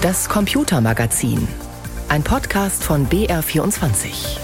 [0.00, 1.48] Das Computermagazin.
[2.08, 4.38] Ein Podcast von BR24.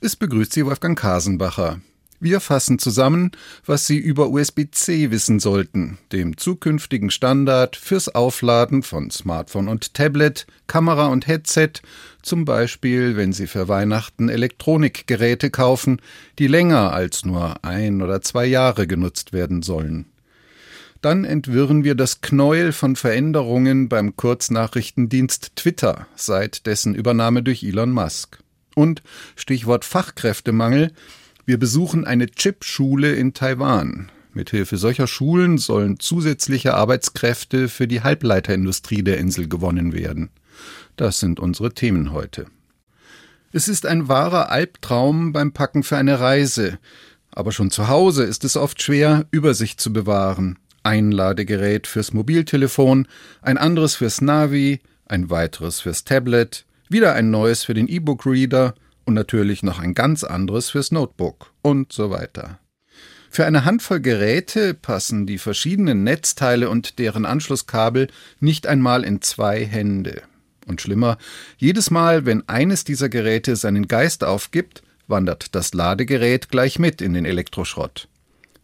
[0.00, 1.80] Es begrüßt Sie Wolfgang Kasenbacher.
[2.18, 3.30] Wir fassen zusammen,
[3.64, 10.48] was Sie über USB-C wissen sollten, dem zukünftigen Standard fürs Aufladen von Smartphone und Tablet,
[10.66, 11.74] Kamera und Headset,
[12.22, 16.02] zum Beispiel wenn Sie für Weihnachten Elektronikgeräte kaufen,
[16.40, 20.06] die länger als nur ein oder zwei Jahre genutzt werden sollen.
[21.00, 27.92] Dann entwirren wir das Knäuel von Veränderungen beim Kurznachrichtendienst Twitter seit dessen Übernahme durch Elon
[27.92, 28.38] Musk.
[28.74, 29.02] Und
[29.36, 30.92] Stichwort Fachkräftemangel
[31.48, 34.12] wir besuchen eine Chip-Schule in Taiwan.
[34.34, 40.28] Mithilfe solcher Schulen sollen zusätzliche Arbeitskräfte für die Halbleiterindustrie der Insel gewonnen werden.
[40.96, 42.48] Das sind unsere Themen heute.
[43.50, 46.78] Es ist ein wahrer Albtraum beim Packen für eine Reise.
[47.30, 50.58] Aber schon zu Hause ist es oft schwer, Übersicht zu bewahren.
[50.82, 53.08] Ein Ladegerät fürs Mobiltelefon,
[53.42, 58.74] ein anderes fürs Navi, ein weiteres fürs Tablet, wieder ein neues für den E-Book-Reader–
[59.08, 62.60] und natürlich noch ein ganz anderes fürs Notebook und so weiter.
[63.30, 68.08] Für eine Handvoll Geräte passen die verschiedenen Netzteile und deren Anschlusskabel
[68.38, 70.22] nicht einmal in zwei Hände.
[70.66, 71.16] Und schlimmer,
[71.56, 77.14] jedes Mal, wenn eines dieser Geräte seinen Geist aufgibt, wandert das Ladegerät gleich mit in
[77.14, 78.08] den Elektroschrott.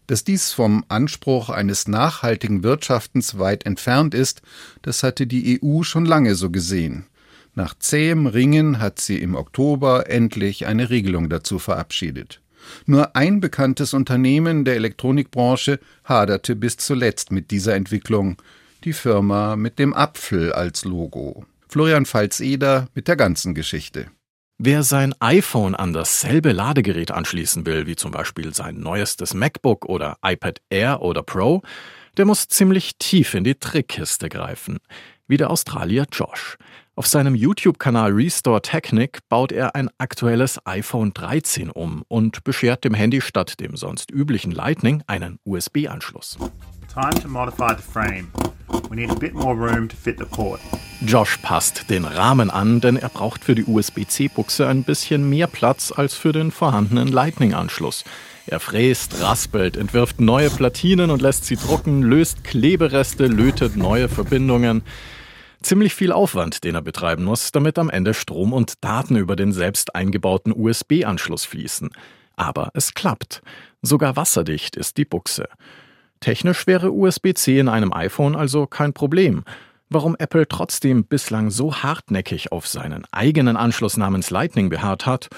[0.07, 4.43] Dass dies vom Anspruch eines nachhaltigen Wirtschaftens weit entfernt ist,
[4.83, 7.07] das hatte die EU schon lange so gesehen.
[7.55, 12.41] Nach zähem Ringen hat sie im Oktober endlich eine Regelung dazu verabschiedet.
[12.87, 18.37] Nur ein bekanntes Unternehmen der Elektronikbranche haderte bis zuletzt mit dieser Entwicklung,
[18.85, 21.45] die Firma mit dem Apfel als Logo.
[21.69, 24.07] Florian Pfalz-Eder mit der ganzen Geschichte.
[24.59, 30.17] Wer sein iPhone an dasselbe Ladegerät anschließen will, wie zum Beispiel sein neuestes MacBook oder
[30.25, 31.63] iPad Air oder Pro,
[32.17, 34.79] der muss ziemlich tief in die Trickkiste greifen,
[35.27, 36.57] wie der Australier Josh.
[36.95, 42.95] Auf seinem YouTube-Kanal Restore Technik baut er ein aktuelles iPhone 13 um und beschert dem
[42.95, 46.39] Handy statt dem sonst üblichen Lightning einen USB-Anschluss.
[51.07, 55.93] Josh passt den Rahmen an, denn er braucht für die USB-C-Buchse ein bisschen mehr Platz
[55.95, 58.05] als für den vorhandenen Lightning-Anschluss.
[58.47, 64.83] Er fräst, raspelt, entwirft neue Platinen und lässt sie drucken, löst Klebereste, lötet neue Verbindungen.
[65.63, 69.53] Ziemlich viel Aufwand, den er betreiben muss, damit am Ende Strom und Daten über den
[69.53, 71.91] selbst eingebauten USB-Anschluss fließen.
[72.37, 73.43] Aber es klappt.
[73.83, 75.49] Sogar wasserdicht ist die Buchse.
[76.21, 79.45] Technisch wäre USB-C in einem iPhone also kein Problem.
[79.95, 85.29] Warum Apple trotzdem bislang so hartnäckig auf seinen eigenen Anschluss namens Lightning beharrt hat,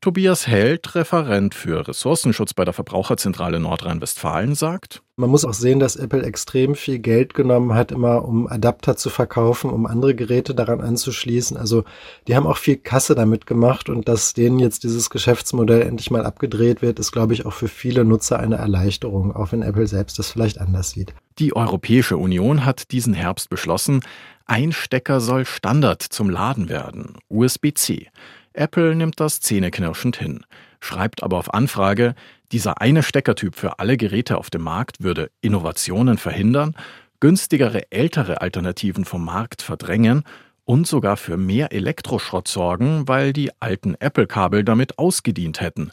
[0.00, 5.96] Tobias Held, Referent für Ressourcenschutz bei der Verbraucherzentrale Nordrhein-Westfalen, sagt, man muss auch sehen, dass
[5.96, 10.80] Apple extrem viel Geld genommen hat, immer um Adapter zu verkaufen, um andere Geräte daran
[10.80, 11.56] anzuschließen.
[11.56, 11.82] Also
[12.28, 16.24] die haben auch viel Kasse damit gemacht und dass denen jetzt dieses Geschäftsmodell endlich mal
[16.24, 20.20] abgedreht wird, ist, glaube ich, auch für viele Nutzer eine Erleichterung, auch wenn Apple selbst
[20.20, 21.14] das vielleicht anders sieht.
[21.40, 24.02] Die Europäische Union hat diesen Herbst beschlossen,
[24.46, 28.08] ein Stecker soll Standard zum Laden werden, USB-C.
[28.52, 30.44] Apple nimmt das zähneknirschend hin,
[30.78, 32.14] schreibt aber auf Anfrage,
[32.52, 36.76] dieser eine Steckertyp für alle Geräte auf dem Markt würde Innovationen verhindern,
[37.18, 40.22] günstigere ältere Alternativen vom Markt verdrängen
[40.64, 45.90] und sogar für mehr Elektroschrott sorgen, weil die alten Apple-Kabel damit ausgedient hätten.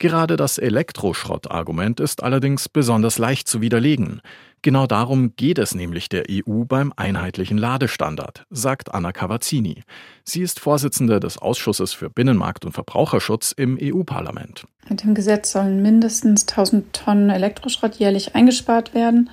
[0.00, 4.20] Gerade das Elektroschrott-Argument ist allerdings besonders leicht zu widerlegen.
[4.62, 9.82] Genau darum geht es nämlich der EU beim einheitlichen Ladestandard, sagt Anna Cavazzini.
[10.22, 14.66] Sie ist Vorsitzende des Ausschusses für Binnenmarkt und Verbraucherschutz im EU-Parlament.
[14.88, 19.30] Mit dem Gesetz sollen mindestens 1000 Tonnen Elektroschrott jährlich eingespart werden.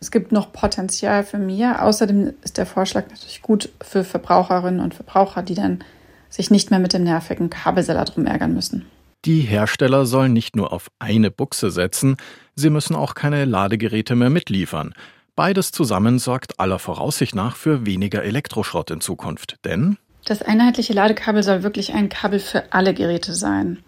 [0.00, 1.84] Es gibt noch Potenzial für mehr.
[1.84, 5.84] Außerdem ist der Vorschlag natürlich gut für Verbraucherinnen und Verbraucher, die dann
[6.28, 8.86] sich nicht mehr mit dem nervigen Kabelseller drum ärgern müssen.
[9.26, 12.16] Die Hersteller sollen nicht nur auf eine Buchse setzen,
[12.54, 14.94] sie müssen auch keine Ladegeräte mehr mitliefern.
[15.36, 19.56] Beides zusammen sorgt aller Voraussicht nach für weniger Elektroschrott in Zukunft.
[19.64, 23.78] Denn das einheitliche Ladekabel soll wirklich ein Kabel für alle Geräte sein.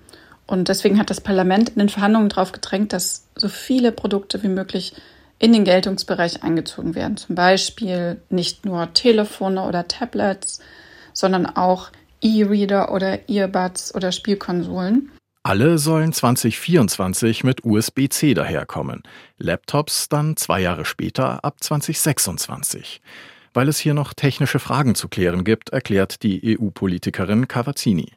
[0.47, 4.49] Und deswegen hat das Parlament in den Verhandlungen darauf gedrängt, dass so viele Produkte wie
[4.49, 4.95] möglich
[5.39, 7.17] in den Geltungsbereich eingezogen werden.
[7.17, 10.61] Zum Beispiel nicht nur Telefone oder Tablets,
[11.15, 11.91] sondern auch
[12.21, 15.11] E-Reader oder Earbuds oder Spielkonsolen.
[15.45, 19.03] Alle sollen 2024 mit USB-C daherkommen,
[19.39, 23.01] Laptops dann zwei Jahre später ab 2026.
[23.53, 28.13] Weil es hier noch technische Fragen zu klären gibt, erklärt die EU-Politikerin Cavazzini.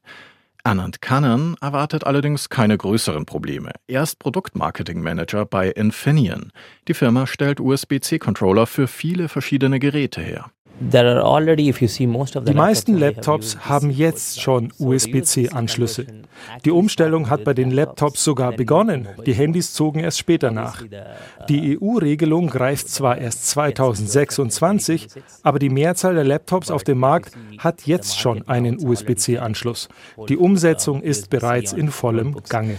[0.63, 3.71] Anand Kannan erwartet allerdings keine größeren Probleme.
[3.87, 6.51] Er ist Produktmarketing-Manager bei Infineon.
[6.87, 10.51] Die Firma stellt USB-C-Controller für viele verschiedene Geräte her.
[10.79, 16.05] Die meisten Laptops haben jetzt schon USB-C-Anschlüsse.
[16.65, 19.07] Die Umstellung hat bei den Laptops sogar begonnen.
[19.25, 20.83] Die Handys zogen erst später nach.
[21.47, 25.07] Die EU-Regelung greift zwar erst 2026,
[25.43, 29.87] aber die Mehrzahl der Laptops auf dem Markt hat jetzt schon einen USB-C-Anschluss.
[30.27, 32.77] Die Umsetzung ist bereits in vollem Gange.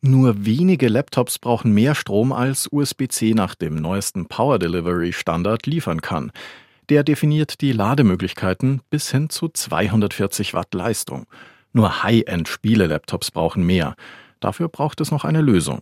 [0.00, 6.00] Nur wenige Laptops brauchen mehr Strom als USB-C nach dem neuesten Power Delivery Standard liefern
[6.02, 6.30] kann.
[6.88, 11.26] Der definiert die Lademöglichkeiten bis hin zu 240 Watt Leistung.
[11.72, 13.96] Nur High-End-Spiele-Laptops brauchen mehr.
[14.38, 15.80] Dafür braucht es noch eine Lösung.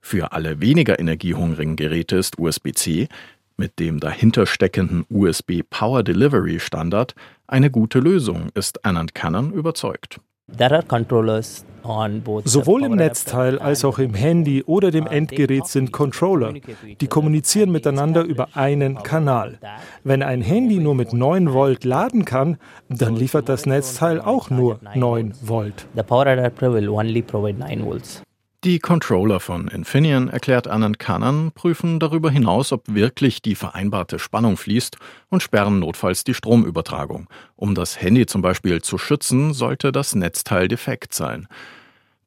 [0.00, 3.08] Für alle weniger energiehungrigen Geräte ist USB-C
[3.56, 7.14] mit dem dahinter steckenden USB Power Delivery Standard
[7.48, 10.20] eine gute Lösung, ist Anand Cannon überzeugt.
[12.44, 16.54] Sowohl im Netzteil als auch im Handy oder dem Endgerät sind Controller.
[17.00, 19.58] Die kommunizieren miteinander über einen Kanal.
[20.04, 22.58] Wenn ein Handy nur mit 9 Volt laden kann,
[22.88, 25.86] dann liefert das Netzteil auch nur 9 Volt.
[28.64, 34.56] Die Controller von Infineon, erklärt Anand Kanan, prüfen darüber hinaus, ob wirklich die vereinbarte Spannung
[34.56, 34.96] fließt
[35.28, 37.28] und sperren notfalls die Stromübertragung.
[37.54, 41.46] Um das Handy zum Beispiel zu schützen, sollte das Netzteil defekt sein.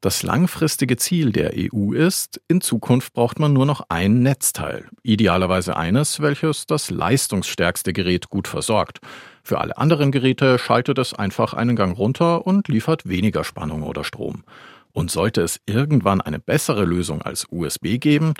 [0.00, 5.76] Das langfristige Ziel der EU ist, in Zukunft braucht man nur noch ein Netzteil, idealerweise
[5.76, 9.00] eines, welches das leistungsstärkste Gerät gut versorgt.
[9.42, 14.02] Für alle anderen Geräte schaltet es einfach einen Gang runter und liefert weniger Spannung oder
[14.02, 14.44] Strom.
[14.92, 18.34] Und sollte es irgendwann eine bessere Lösung als USB geben,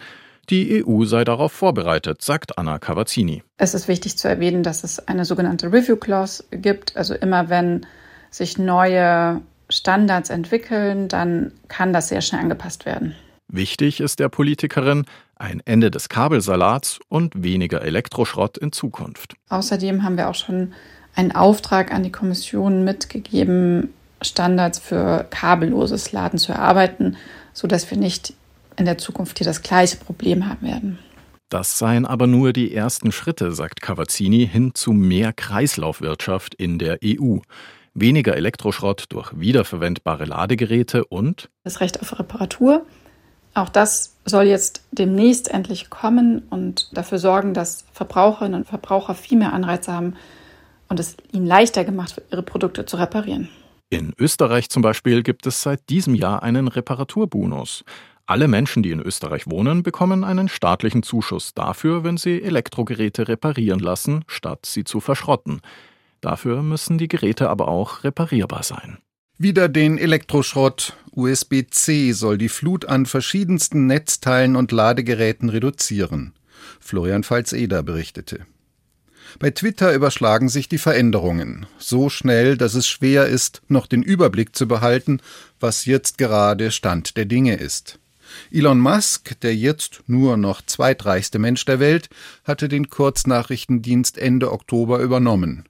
[0.48, 3.44] die EU sei darauf vorbereitet, sagt Anna Cavazzini.
[3.56, 6.96] Es ist wichtig zu erwähnen, dass es eine sogenannte Review Clause gibt.
[6.96, 7.86] Also immer wenn
[8.30, 13.14] sich neue Standards entwickeln, dann kann das sehr schnell angepasst werden.
[13.48, 15.04] Wichtig ist der Politikerin
[15.36, 19.34] ein Ende des Kabelsalats und weniger Elektroschrott in Zukunft.
[19.48, 20.72] Außerdem haben wir auch schon
[21.14, 27.16] einen Auftrag an die Kommission mitgegeben, Standards für kabelloses Laden zu erarbeiten,
[27.52, 28.34] sodass wir nicht
[28.76, 30.98] in der Zukunft hier das gleiche Problem haben werden.
[31.50, 36.98] Das seien aber nur die ersten Schritte, sagt Cavazzini, hin zu mehr Kreislaufwirtschaft in der
[37.04, 37.38] EU.
[37.92, 42.86] Weniger Elektroschrott durch wiederverwendbare Ladegeräte und das Recht auf Reparatur.
[43.52, 49.36] Auch das soll jetzt demnächst endlich kommen und dafür sorgen, dass Verbraucherinnen und Verbraucher viel
[49.36, 50.14] mehr Anreize haben
[50.88, 53.48] und es ihnen leichter gemacht wird, ihre Produkte zu reparieren.
[53.92, 57.84] In Österreich zum Beispiel gibt es seit diesem Jahr einen Reparaturbonus.
[58.24, 63.80] Alle Menschen, die in Österreich wohnen, bekommen einen staatlichen Zuschuss dafür, wenn sie Elektrogeräte reparieren
[63.80, 65.60] lassen, statt sie zu verschrotten.
[66.20, 68.98] Dafür müssen die Geräte aber auch reparierbar sein.
[69.38, 70.96] Wieder den Elektroschrott.
[71.10, 76.34] USB-C soll die Flut an verschiedensten Netzteilen und Ladegeräten reduzieren.
[76.78, 78.46] Florian Pfalz-Eder berichtete.
[79.38, 84.56] Bei Twitter überschlagen sich die Veränderungen so schnell, dass es schwer ist, noch den Überblick
[84.56, 85.20] zu behalten,
[85.58, 87.98] was jetzt gerade Stand der Dinge ist.
[88.50, 92.08] Elon Musk, der jetzt nur noch zweitreichste Mensch der Welt,
[92.44, 95.64] hatte den Kurznachrichtendienst Ende Oktober übernommen.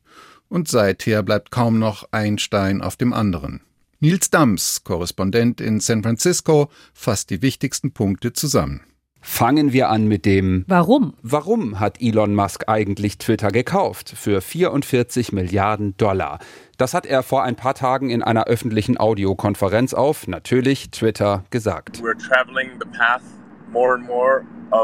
[0.49, 3.63] Und seither bleibt kaum noch ein Stein auf dem anderen.
[4.01, 8.81] Nils Dams, Korrespondent in San Francisco, fasst die wichtigsten Punkte zusammen.
[9.23, 11.15] Fangen wir an mit dem Warum?
[11.23, 14.15] Warum hat Elon Musk eigentlich Twitter gekauft?
[14.17, 16.39] Für 44 Milliarden Dollar.
[16.79, 22.03] Das hat er vor ein paar Tagen in einer öffentlichen Audiokonferenz auf, natürlich Twitter, gesagt.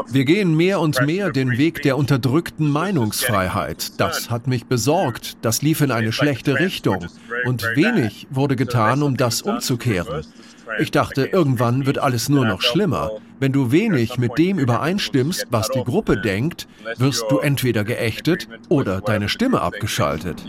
[0.09, 3.99] Wir gehen mehr und mehr den Weg der unterdrückten Meinungsfreiheit.
[3.99, 5.37] Das hat mich besorgt.
[5.43, 7.07] Das lief in eine schlechte Richtung.
[7.45, 10.23] Und wenig wurde getan, um das umzukehren.
[10.79, 13.11] Ich dachte, irgendwann wird alles nur noch schlimmer.
[13.39, 19.01] Wenn du wenig mit dem übereinstimmst, was die Gruppe denkt, wirst du entweder geächtet oder
[19.01, 20.43] deine Stimme abgeschaltet.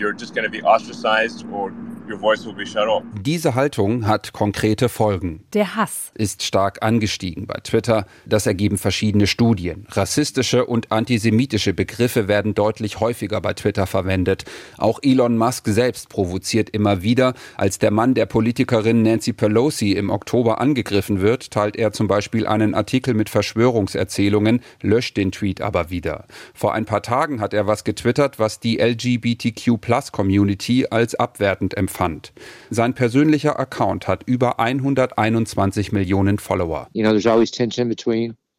[3.20, 5.44] Diese Haltung hat konkrete Folgen.
[5.52, 8.06] Der Hass ist stark angestiegen bei Twitter.
[8.24, 9.86] Das ergeben verschiedene Studien.
[9.90, 14.44] Rassistische und antisemitische Begriffe werden deutlich häufiger bei Twitter verwendet.
[14.78, 17.34] Auch Elon Musk selbst provoziert immer wieder.
[17.56, 22.46] Als der Mann der Politikerin Nancy Pelosi im Oktober angegriffen wird, teilt er zum Beispiel
[22.46, 26.24] einen Artikel mit Verschwörungserzählungen, löscht den Tweet aber wieder.
[26.54, 32.32] Vor ein paar Tagen hat er was getwittert, was die LGBTQ-Plus-Community als abwertend empfand fand.
[32.70, 36.88] Sein persönlicher Account hat über 121 Millionen Follower.
[36.92, 37.12] You know,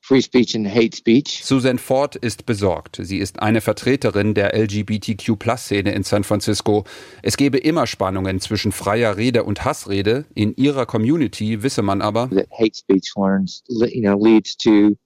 [0.09, 1.41] Free Speech and Hate Speech.
[1.43, 2.97] Susan Ford ist besorgt.
[2.99, 6.83] Sie ist eine Vertreterin der LGBTQ-Plus-Szene in San Francisco.
[7.21, 10.25] Es gebe immer Spannungen zwischen freier Rede und Hassrede.
[10.33, 14.97] In ihrer Community wisse man aber, that hate speech learns, you know, leads to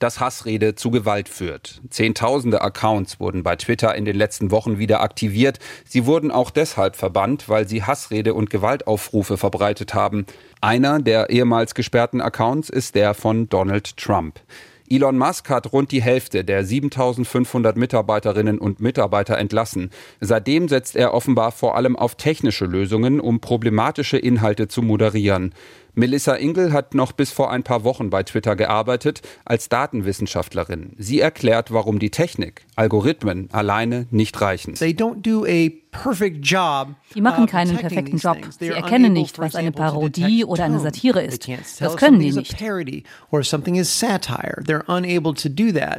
[0.00, 1.80] dass Hassrede zu Gewalt führt.
[1.88, 5.58] Zehntausende Accounts wurden bei Twitter in den letzten Wochen wieder aktiviert.
[5.86, 10.26] Sie wurden auch deshalb verbannt, weil sie Hassrede und Gewaltaufrufe verbreitet haben.
[10.60, 14.40] Einer der ehemals gesperrten Accounts ist der von Donald Trump.
[14.92, 19.90] Elon Musk hat rund die Hälfte der 7500 Mitarbeiterinnen und Mitarbeiter entlassen.
[20.18, 25.54] Seitdem setzt er offenbar vor allem auf technische Lösungen, um problematische Inhalte zu moderieren.
[25.94, 30.92] Melissa Ingel hat noch bis vor ein paar Wochen bei Twitter gearbeitet als Datenwissenschaftlerin.
[30.98, 34.74] Sie erklärt, warum die Technik, Algorithmen alleine nicht reichen.
[37.14, 38.38] Die machen keinen perfekten Job.
[38.58, 41.48] Sie erkennen nicht, was eine Parodie oder eine Satire ist.
[41.80, 42.56] Das können die nicht.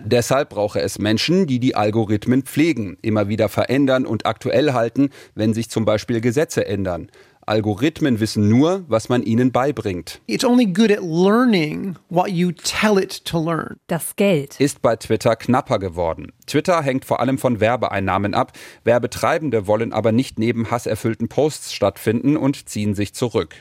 [0.05, 5.53] Deshalb brauche es Menschen, die die Algorithmen pflegen, immer wieder verändern und aktuell halten, wenn
[5.53, 7.09] sich zum Beispiel Gesetze ändern.
[7.51, 10.21] Algorithmen wissen nur, was man ihnen beibringt.
[13.87, 16.31] Das Geld ist bei Twitter knapper geworden.
[16.51, 18.51] Twitter hängt vor allem von Werbeeinnahmen ab.
[18.83, 23.55] Werbetreibende wollen aber nicht neben hasserfüllten Posts stattfinden und ziehen sich zurück.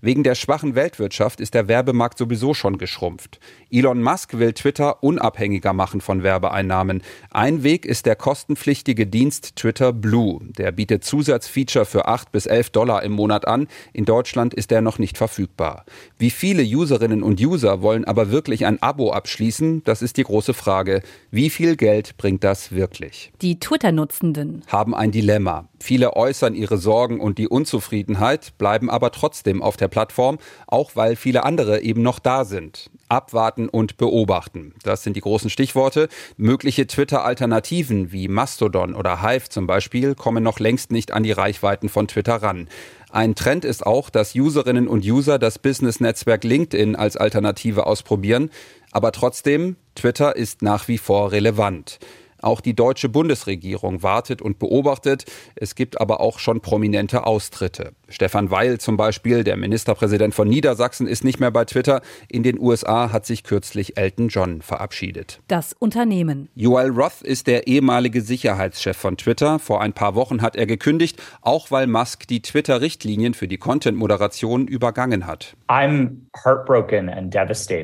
[0.00, 3.40] Wegen der schwachen Weltwirtschaft ist der Werbemarkt sowieso schon geschrumpft.
[3.72, 7.02] Elon Musk will Twitter unabhängiger machen von Werbeeinnahmen.
[7.30, 10.38] Ein Weg ist der kostenpflichtige Dienst Twitter Blue.
[10.56, 13.66] Der bietet Zusatzfeature für 8 bis 11 Dollar im Monat an.
[13.92, 15.84] In Deutschland ist er noch nicht verfügbar.
[16.18, 19.82] Wie viele Userinnen und User wollen aber wirklich ein Abo abschließen?
[19.82, 21.02] Das ist die große Frage.
[21.32, 23.32] Wie viel Geld bringt das wirklich?
[23.42, 25.68] Die Twitter-Nutzenden haben ein Dilemma.
[25.80, 31.16] Viele äußern ihre Sorgen und die Unzufriedenheit, bleiben aber trotzdem auf der Plattform, auch weil
[31.16, 32.90] viele andere eben noch da sind.
[33.08, 34.74] Abwarten und beobachten.
[34.82, 36.08] Das sind die großen Stichworte.
[36.36, 41.88] Mögliche Twitter-Alternativen wie Mastodon oder Hive zum Beispiel kommen noch längst nicht an die Reichweiten
[41.88, 42.68] von Twitter ran.
[43.10, 48.50] Ein Trend ist auch, dass Userinnen und User das Business-Netzwerk LinkedIn als Alternative ausprobieren.
[48.90, 51.98] Aber trotzdem, Twitter ist nach wie vor relevant.
[52.46, 55.24] Auch die deutsche Bundesregierung wartet und beobachtet.
[55.56, 57.90] Es gibt aber auch schon prominente Austritte.
[58.08, 62.02] Stefan Weil zum Beispiel, der Ministerpräsident von Niedersachsen, ist nicht mehr bei Twitter.
[62.28, 65.40] In den USA hat sich kürzlich Elton John verabschiedet.
[65.48, 66.48] Das Unternehmen.
[66.54, 69.58] Joel Roth ist der ehemalige Sicherheitschef von Twitter.
[69.58, 74.68] Vor ein paar Wochen hat er gekündigt, auch weil Musk die Twitter-Richtlinien für die Content-Moderation
[74.68, 75.56] übergangen hat.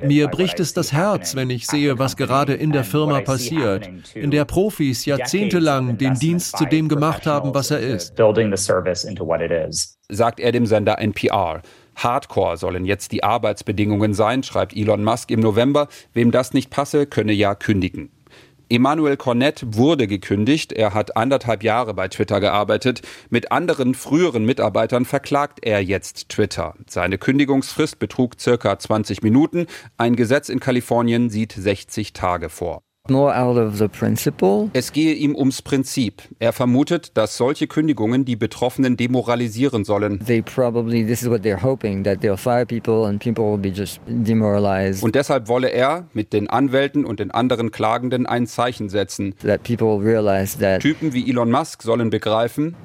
[0.06, 4.30] Mir bricht es das Herz, wenn ich sehe, was gerade in der Firma passiert, in
[4.30, 8.12] der Profis jahrzehntelang den Dienst zu dem gemacht haben, was er ist
[10.12, 11.62] sagt er dem Sender NPR.
[11.96, 15.88] Hardcore sollen jetzt die Arbeitsbedingungen sein, schreibt Elon Musk im November.
[16.12, 18.10] Wem das nicht passe, könne ja kündigen.
[18.68, 20.72] Emmanuel Cornett wurde gekündigt.
[20.72, 23.02] Er hat anderthalb Jahre bei Twitter gearbeitet.
[23.28, 26.74] Mit anderen früheren Mitarbeitern verklagt er jetzt Twitter.
[26.88, 29.66] Seine Kündigungsfrist betrug circa 20 Minuten.
[29.98, 32.82] Ein Gesetz in Kalifornien sieht 60 Tage vor.
[34.74, 36.22] Es gehe ihm ums Prinzip.
[36.38, 40.20] Er vermutet, dass solche Kündigungen die Betroffenen demoralisieren sollen.
[45.02, 49.34] Und deshalb wolle er mit den Anwälten und den anderen Klagenden ein Zeichen setzen.
[50.78, 52.76] Typen wie Elon Musk sollen begreifen,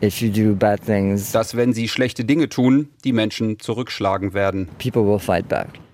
[1.31, 4.67] dass wenn sie schlechte Dinge tun, die Menschen zurückschlagen werden.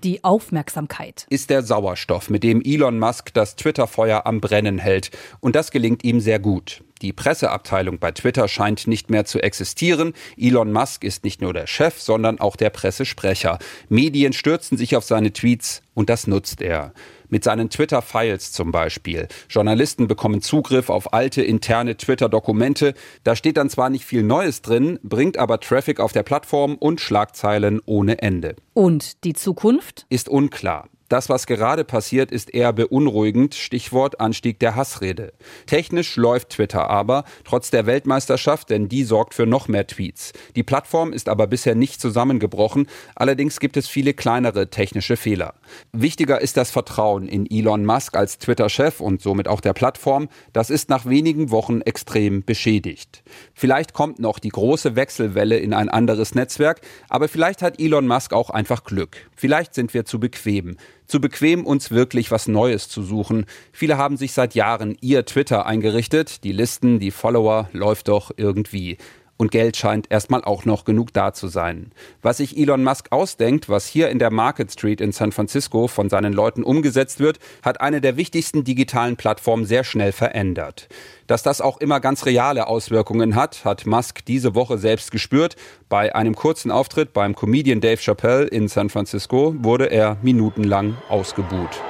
[0.04, 5.10] Die Aufmerksamkeit ist der Sauerstoff, mit dem Elon Musk das Twitter-Feuer am Brennen hält.
[5.40, 6.84] Und das gelingt ihm sehr gut.
[7.00, 10.12] Die Presseabteilung bei Twitter scheint nicht mehr zu existieren.
[10.36, 13.58] Elon Musk ist nicht nur der Chef, sondern auch der Pressesprecher.
[13.88, 16.92] Medien stürzen sich auf seine Tweets und das nutzt er
[17.34, 19.26] mit seinen Twitter-Files zum Beispiel.
[19.48, 22.94] Journalisten bekommen Zugriff auf alte interne Twitter-Dokumente.
[23.24, 27.00] Da steht dann zwar nicht viel Neues drin, bringt aber Traffic auf der Plattform und
[27.00, 28.54] Schlagzeilen ohne Ende.
[28.72, 30.06] Und die Zukunft?
[30.10, 30.88] Ist unklar.
[31.14, 33.54] Das, was gerade passiert, ist eher beunruhigend.
[33.54, 35.32] Stichwort Anstieg der Hassrede.
[35.66, 40.32] Technisch läuft Twitter aber, trotz der Weltmeisterschaft, denn die sorgt für noch mehr Tweets.
[40.56, 42.88] Die Plattform ist aber bisher nicht zusammengebrochen.
[43.14, 45.54] Allerdings gibt es viele kleinere technische Fehler.
[45.92, 50.28] Wichtiger ist das Vertrauen in Elon Musk als Twitter-Chef und somit auch der Plattform.
[50.52, 53.22] Das ist nach wenigen Wochen extrem beschädigt.
[53.54, 58.32] Vielleicht kommt noch die große Wechselwelle in ein anderes Netzwerk, aber vielleicht hat Elon Musk
[58.32, 59.30] auch einfach Glück.
[59.36, 63.46] Vielleicht sind wir zu bequem zu bequem, uns wirklich was Neues zu suchen.
[63.72, 66.44] Viele haben sich seit Jahren ihr Twitter eingerichtet.
[66.44, 68.98] Die Listen, die Follower läuft doch irgendwie.
[69.36, 71.90] Und Geld scheint erstmal auch noch genug da zu sein.
[72.22, 76.08] Was sich Elon Musk ausdenkt, was hier in der Market Street in San Francisco von
[76.08, 80.88] seinen Leuten umgesetzt wird, hat eine der wichtigsten digitalen Plattformen sehr schnell verändert.
[81.26, 85.56] Dass das auch immer ganz reale Auswirkungen hat, hat Musk diese Woche selbst gespürt.
[85.88, 91.80] Bei einem kurzen Auftritt beim Comedian Dave Chappelle in San Francisco wurde er minutenlang ausgebuht.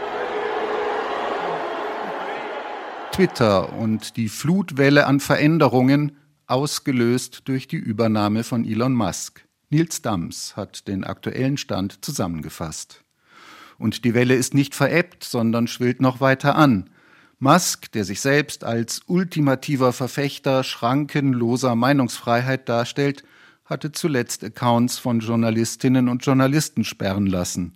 [3.13, 9.45] Twitter und die Flutwelle an Veränderungen ausgelöst durch die Übernahme von Elon Musk.
[9.71, 13.03] Nils Dams hat den aktuellen Stand zusammengefasst.
[13.79, 16.91] Und die Welle ist nicht verebbt, sondern schwillt noch weiter an.
[17.41, 23.25] Musk, der sich selbst als ultimativer Verfechter schrankenloser Meinungsfreiheit darstellt,
[23.65, 27.73] hatte zuletzt Accounts von Journalistinnen und Journalisten sperren lassen,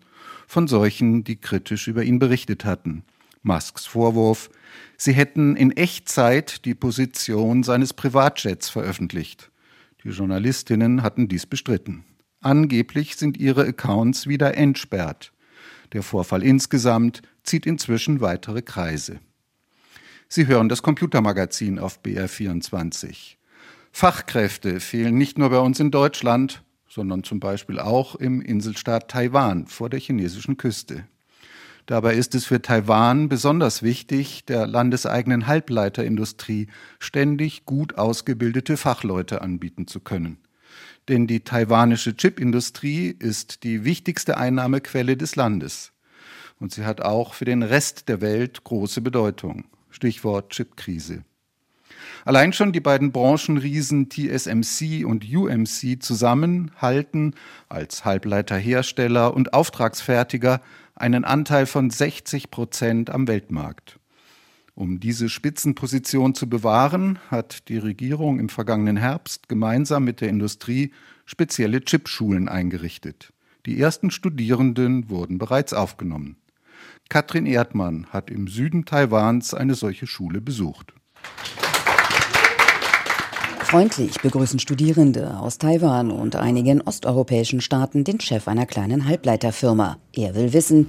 [0.46, 3.04] von solchen, die kritisch über ihn berichtet hatten.
[3.48, 4.50] Musks Vorwurf,
[4.96, 9.50] sie hätten in Echtzeit die Position seines Privatjets veröffentlicht.
[10.04, 12.04] Die Journalistinnen hatten dies bestritten.
[12.40, 15.32] Angeblich sind ihre Accounts wieder entsperrt.
[15.92, 19.18] Der Vorfall insgesamt zieht inzwischen weitere Kreise.
[20.28, 23.36] Sie hören das Computermagazin auf BR24.
[23.90, 29.66] Fachkräfte fehlen nicht nur bei uns in Deutschland, sondern zum Beispiel auch im Inselstaat Taiwan
[29.66, 31.06] vor der chinesischen Küste.
[31.88, 36.66] Dabei ist es für Taiwan besonders wichtig, der landeseigenen Halbleiterindustrie
[36.98, 40.36] ständig gut ausgebildete Fachleute anbieten zu können.
[41.08, 45.92] Denn die taiwanische Chipindustrie ist die wichtigste Einnahmequelle des Landes.
[46.60, 49.64] Und sie hat auch für den Rest der Welt große Bedeutung.
[49.88, 51.24] Stichwort Chipkrise.
[52.26, 57.32] Allein schon die beiden Branchenriesen TSMC und UMC zusammen halten
[57.70, 60.60] als Halbleiterhersteller und Auftragsfertiger
[60.98, 63.98] einen Anteil von 60 Prozent am Weltmarkt.
[64.74, 70.92] Um diese Spitzenposition zu bewahren, hat die Regierung im vergangenen Herbst gemeinsam mit der Industrie
[71.24, 73.32] spezielle Chipschulen eingerichtet.
[73.66, 76.36] Die ersten Studierenden wurden bereits aufgenommen.
[77.08, 80.94] Katrin Erdmann hat im Süden Taiwans eine solche Schule besucht.
[83.68, 89.98] Freundlich begrüßen Studierende aus Taiwan und einigen osteuropäischen Staaten den Chef einer kleinen Halbleiterfirma.
[90.14, 90.88] Er will wissen,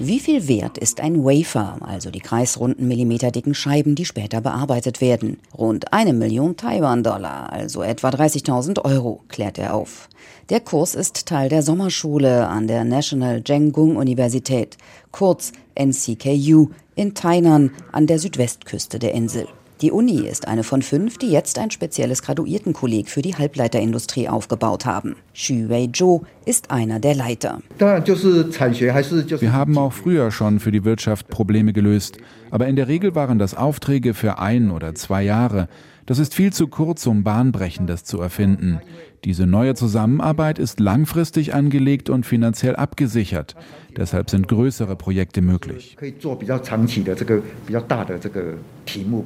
[0.00, 5.38] wie viel wert ist ein Wafer, also die kreisrunden millimeterdicken Scheiben, die später bearbeitet werden.
[5.56, 10.08] Rund eine Million Taiwan-Dollar, also etwa 30.000 Euro, klärt er auf.
[10.50, 14.76] Der Kurs ist Teil der Sommerschule an der National Zhengung Universität,
[15.12, 19.46] kurz NCKU, in Tainan an der Südwestküste der Insel.
[19.82, 24.86] Die Uni ist eine von fünf, die jetzt ein spezielles Graduiertenkolleg für die Halbleiterindustrie aufgebaut
[24.86, 25.16] haben.
[25.34, 27.60] Xu Wei-Zhou ist einer der Leiter.
[27.78, 32.16] Wir haben auch früher schon für die Wirtschaft Probleme gelöst,
[32.50, 35.68] aber in der Regel waren das Aufträge für ein oder zwei Jahre.
[36.06, 38.80] Das ist viel zu kurz, um Bahnbrechendes zu erfinden.
[39.26, 43.56] Diese neue Zusammenarbeit ist langfristig angelegt und finanziell abgesichert.
[43.96, 45.96] Deshalb sind größere Projekte möglich.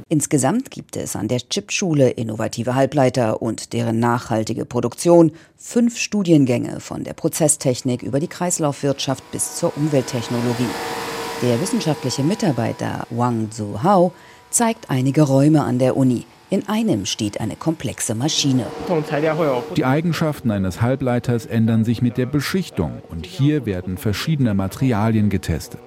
[0.09, 7.05] Insgesamt gibt es an der Chipschule innovative Halbleiter und deren nachhaltige Produktion, fünf Studiengänge von
[7.05, 10.71] der Prozesstechnik über die Kreislaufwirtschaft bis zur Umwelttechnologie.
[11.43, 14.13] Der wissenschaftliche Mitarbeiter Wang Zuhao
[14.49, 18.67] zeigt einige Räume an der Uni, in einem steht eine komplexe Maschine.
[19.77, 25.81] Die Eigenschaften eines Halbleiters ändern sich mit der Beschichtung und hier werden verschiedene Materialien getestet.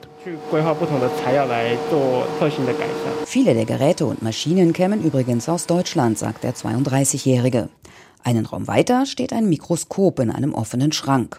[3.26, 7.68] Viele der Geräte und Maschinen kämen übrigens aus Deutschland, sagt der 32-Jährige.
[8.26, 11.38] Einen Raum weiter steht ein Mikroskop in einem offenen Schrank.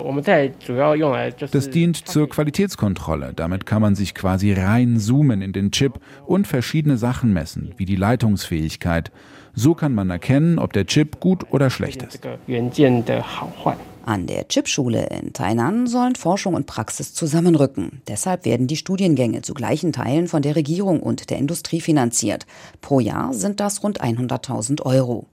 [1.50, 3.32] Das dient zur Qualitätskontrolle.
[3.34, 7.96] Damit kann man sich quasi reinzoomen in den Chip und verschiedene Sachen messen, wie die
[7.96, 9.10] Leitungsfähigkeit.
[9.54, 12.20] So kann man erkennen, ob der Chip gut oder schlecht ist.
[14.06, 18.02] An der Chipschule in Tainan sollen Forschung und Praxis zusammenrücken.
[18.06, 22.46] Deshalb werden die Studiengänge zu gleichen Teilen von der Regierung und der Industrie finanziert.
[22.82, 25.26] Pro Jahr sind das rund 100.000 Euro.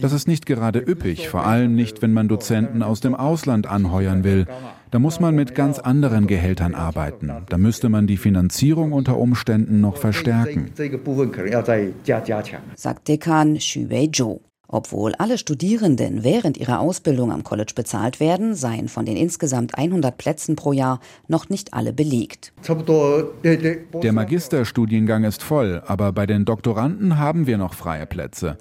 [0.00, 4.22] Das ist nicht gerade üppig, vor allem nicht, wenn man Dozenten aus dem Ausland anheuern
[4.22, 4.46] will.
[4.90, 7.30] Da muss man mit ganz anderen Gehältern arbeiten.
[7.48, 10.70] Da müsste man die Finanzierung unter Umständen noch verstärken.
[12.74, 14.40] Sagt Dekan Xu Wei-Zhou.
[14.70, 20.18] Obwohl alle Studierenden während ihrer Ausbildung am College bezahlt werden, seien von den insgesamt 100
[20.18, 22.52] Plätzen pro Jahr noch nicht alle belegt.
[22.62, 28.58] Der Magisterstudiengang ist voll, aber bei den Doktoranden haben wir noch freie Plätze.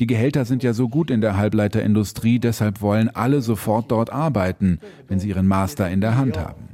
[0.00, 4.80] Die Gehälter sind ja so gut in der Halbleiterindustrie, deshalb wollen alle sofort dort arbeiten,
[5.08, 6.70] wenn sie ihren Master in der Hand haben.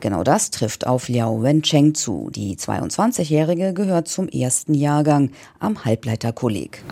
[0.00, 2.30] Genau das trifft auf Liao Wencheng zu.
[2.34, 6.82] Die 22-Jährige gehört zum ersten Jahrgang am Halbleiterkolleg.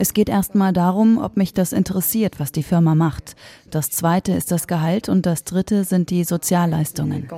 [0.00, 3.36] Es geht erstmal darum, ob mich das interessiert, was die Firma macht.
[3.70, 7.28] Das zweite ist das Gehalt und das dritte sind die Sozialleistungen.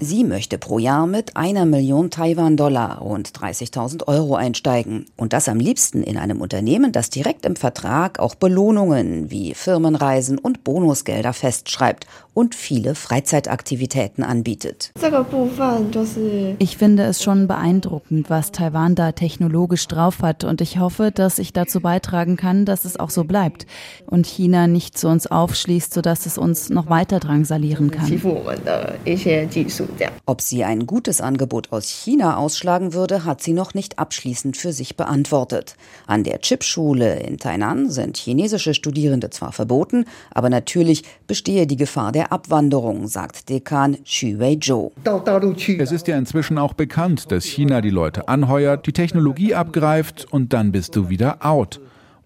[0.00, 5.06] Sie möchte pro Jahr mit einer Million Taiwan-Dollar und 30.000 Euro einsteigen.
[5.16, 10.36] Und das am liebsten in einem Unternehmen, das direkt im Vertrag auch Belohnungen wie Firmenreisen
[10.36, 12.06] und Bonusgelder festschreibt
[12.40, 14.92] und viele Freizeitaktivitäten anbietet.
[16.58, 21.38] Ich finde es schon beeindruckend, was Taiwan da technologisch drauf hat und ich hoffe, dass
[21.38, 23.66] ich dazu beitragen kann, dass es auch so bleibt
[24.06, 28.08] und China nicht zu uns aufschließt, sodass es uns noch weiter drangsalieren kann.
[30.24, 34.72] Ob sie ein gutes Angebot aus China ausschlagen würde, hat sie noch nicht abschließend für
[34.72, 35.76] sich beantwortet.
[36.06, 42.12] An der Chipschule in Tainan sind chinesische Studierende zwar verboten, aber natürlich bestehe die Gefahr
[42.12, 44.92] der Abwanderung, sagt Dekan Xu Weizhou.
[45.78, 50.52] Es ist ja inzwischen auch bekannt, dass China die Leute anheuert, die Technologie abgreift und
[50.52, 51.80] dann bist du wieder out.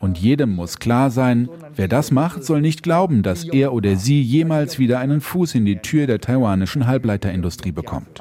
[0.05, 4.21] Und jedem muss klar sein, wer das macht, soll nicht glauben, dass er oder sie
[4.21, 8.21] jemals wieder einen Fuß in die Tür der taiwanischen Halbleiterindustrie bekommt.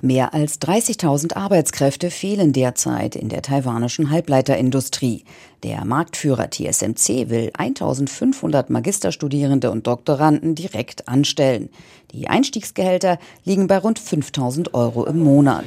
[0.00, 5.24] Mehr als 30.000 Arbeitskräfte fehlen derzeit in der taiwanischen Halbleiterindustrie.
[5.64, 11.68] Der Marktführer TSMC will 1500 Magisterstudierende und Doktoranden direkt anstellen.
[12.12, 15.64] Die Einstiegsgehälter liegen bei rund 5000 Euro im Monat.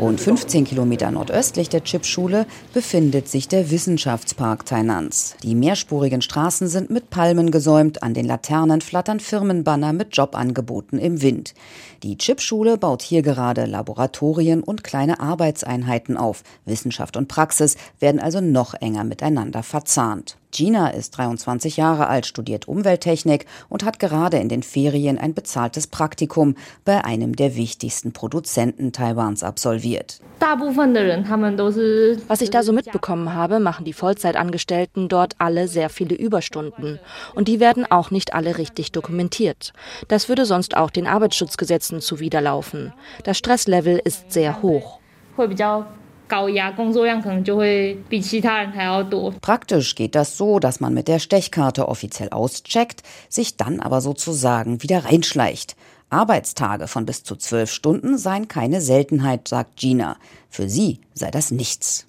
[0.00, 5.36] Rund 15 Kilometer nordöstlich der Chipschule befindet sich der Wissenschaftspark Tainans.
[5.44, 11.22] Die mehrspurigen Straßen sind mit Palmen gesäumt, an den Laternen flattern Firmenbanner mit Jobangeboten im
[11.22, 11.54] Wind.
[12.02, 16.42] Die Chipschule baut hier gerade Laboratorien und kleine Arbeitseinheiten auf.
[16.64, 20.36] Wissenschaft und Praxis werden also noch enger miteinander verzahnt.
[20.54, 25.88] Gina ist 23 Jahre alt, studiert Umwelttechnik und hat gerade in den Ferien ein bezahltes
[25.88, 30.20] Praktikum bei einem der wichtigsten Produzenten Taiwans absolviert.
[32.28, 37.00] Was ich da so mitbekommen habe, machen die Vollzeitangestellten dort alle sehr viele Überstunden.
[37.34, 39.72] Und die werden auch nicht alle richtig dokumentiert.
[40.06, 42.92] Das würde sonst auch den Arbeitsschutzgesetzen zuwiderlaufen.
[43.24, 45.00] Das Stresslevel ist sehr hoch.
[49.40, 54.82] Praktisch geht das so, dass man mit der Stechkarte offiziell auscheckt, sich dann aber sozusagen
[54.82, 55.76] wieder reinschleicht.
[56.10, 60.16] Arbeitstage von bis zu zwölf Stunden seien keine Seltenheit, sagt Gina.
[60.48, 62.04] Für sie sei das nichts.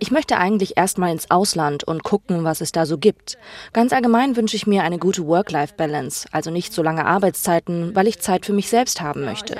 [0.00, 3.38] Ich möchte eigentlich erstmal ins Ausland und gucken, was es da so gibt.
[3.72, 8.20] Ganz allgemein wünsche ich mir eine gute Work-Life-Balance, also nicht so lange Arbeitszeiten, weil ich
[8.20, 9.56] Zeit für mich selbst haben möchte.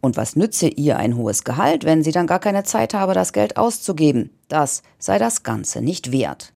[0.00, 3.32] Und was nütze ihr ein hohes Gehalt, wenn sie dann gar keine Zeit habe, das
[3.32, 4.30] Geld auszugeben?
[4.48, 6.52] Das sei das Ganze nicht wert.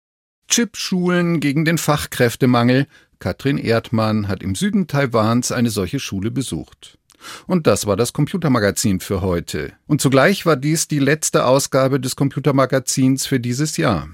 [0.48, 2.87] Chipschulen gegen den Fachkräftemangel.
[3.18, 6.98] Katrin Erdmann hat im Süden Taiwans eine solche Schule besucht.
[7.46, 9.72] Und das war das Computermagazin für heute.
[9.87, 14.09] Und zugleich war dies die letzte Ausgabe des Computermagazins für dieses Jahr.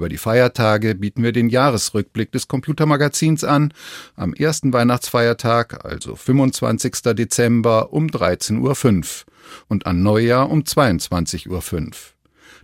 [0.00, 3.74] Über die Feiertage bieten wir den Jahresrückblick des Computermagazins an.
[4.16, 7.02] Am ersten Weihnachtsfeiertag, also 25.
[7.14, 9.32] Dezember um 13.05 Uhr
[9.68, 11.90] und an Neujahr um 22.05 Uhr.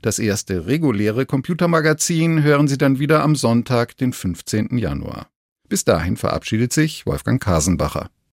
[0.00, 4.78] Das erste reguläre Computermagazin hören Sie dann wieder am Sonntag, den 15.
[4.78, 5.28] Januar.
[5.68, 8.08] Bis dahin verabschiedet sich Wolfgang Kasenbacher.